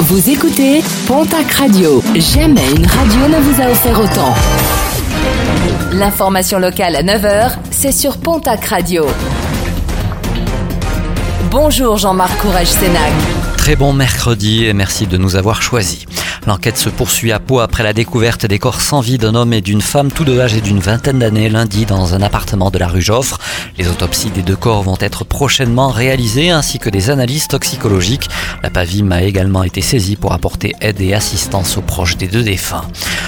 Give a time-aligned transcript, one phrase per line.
[0.00, 2.02] Vous écoutez Pontac Radio.
[2.16, 4.34] Jamais une radio ne vous a offert autant.
[5.92, 9.06] L'information locale à 9h, c'est sur Pontac Radio.
[11.50, 13.12] Bonjour Jean-Marc Courage Sénac.
[13.56, 16.04] Très bon mercredi et merci de nous avoir choisis.
[16.46, 19.62] L'enquête se poursuit à Pau après la découverte des corps sans vie d'un homme et
[19.62, 23.00] d'une femme, tous deux âgés d'une vingtaine d'années, lundi dans un appartement de la rue
[23.00, 23.38] Joffre.
[23.78, 28.28] Les autopsies des deux corps vont être prochainement réalisées ainsi que des analyses toxicologiques.
[28.62, 32.42] La PAVIM a également été saisie pour apporter aide et assistance aux proches des deux
[32.42, 32.84] défunts.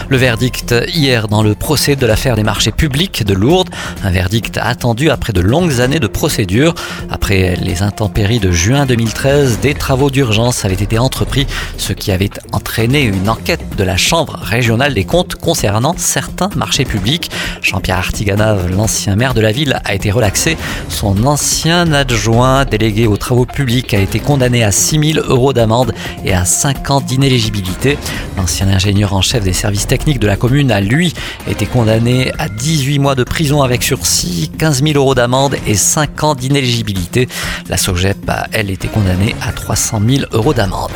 [0.09, 3.71] Le verdict hier dans le procès de l'affaire des marchés publics de Lourdes,
[4.05, 6.75] un verdict attendu après de longues années de procédure.
[7.11, 12.31] Après les intempéries de juin 2013, des travaux d'urgence avaient été entrepris, ce qui avait
[12.53, 17.29] entraîné une enquête de la Chambre régionale des comptes concernant certains marchés publics.
[17.61, 20.57] Jean-Pierre Artiganave, l'ancien maire de la ville, a été relaxé.
[20.89, 25.93] Son ancien adjoint délégué aux travaux publics a été condamné à 6 000 euros d'amende
[26.25, 27.99] et à 5 ans d'inéligibilité.
[28.37, 31.15] L'ancien ingénieur en chef des services techniques de la commune a, lui,
[31.49, 36.23] été condamné à 18 mois de prison avec sursis, 15 000 euros d'amende et 5
[36.23, 37.29] ans d'inéligibilité.
[37.71, 40.91] La SOGEP a, elle, été condamnée à 300 000 euros d'amende.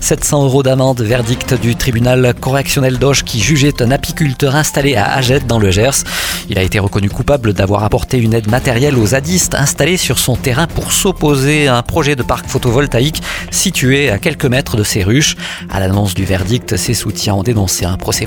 [0.00, 5.46] 700 euros d'amende, verdict du tribunal correctionnel d'Auch qui jugeait un apiculteur installé à Agette
[5.46, 6.04] dans le Gers.
[6.48, 10.36] Il a été reconnu coupable d'avoir apporté une aide matérielle aux zadistes installés sur son
[10.36, 13.20] terrain pour s'opposer à un projet de parc photovoltaïque
[13.50, 15.36] situé à quelques mètres de ses ruches.
[15.68, 18.24] À l'annonce du verdict, ses soutiens ont dénoncé un procès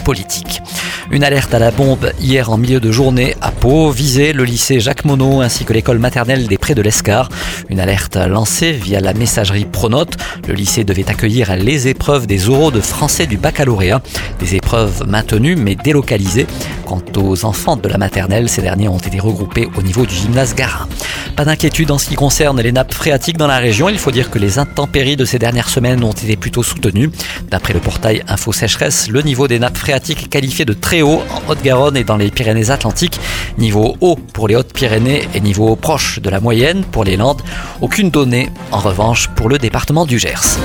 [1.12, 4.80] Une alerte à la bombe hier en milieu de journée à Pau visait le lycée
[4.80, 7.30] Jacques Monod ainsi que l'école maternelle des Prés de l'Escar.
[7.70, 10.17] Une alerte lancée via la messagerie Pronote.
[10.48, 14.02] Le lycée devait accueillir les épreuves des oraux de français du baccalauréat.
[14.39, 16.48] Des épreuves maintenues mais délocalisées.
[16.90, 20.56] Quant aux enfants de la maternelle, ces derniers ont été regroupés au niveau du gymnase
[20.56, 20.88] Garin.
[21.36, 23.90] Pas d'inquiétude en ce qui concerne les nappes phréatiques dans la région.
[23.90, 27.12] Il faut dire que les intempéries de ces dernières semaines ont été plutôt soutenues.
[27.52, 31.22] D'après le portail Info Sécheresse, le niveau des nappes phréatiques est qualifié de très haut
[31.30, 33.20] en Haute-Garonne et dans les Pyrénées-Atlantiques.
[33.60, 37.44] Niveau haut pour les Hautes-Pyrénées et niveau proche de la moyenne pour les Landes.
[37.82, 40.58] Aucune donnée en revanche pour le département du Gers.